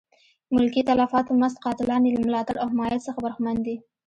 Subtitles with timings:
[0.55, 3.75] ملکي تلفاتو مست قاتلان یې له ملاتړ او حمایت څخه برخمن دي.